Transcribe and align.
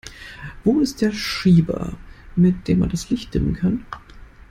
Wo 0.63 0.79
ist 0.79 1.01
der 1.01 1.11
Schieber, 1.11 1.93
mit 2.35 2.67
dem 2.67 2.79
man 2.79 2.89
das 2.89 3.11
Licht 3.11 3.35
dimmen 3.35 3.53
kann? 3.53 3.85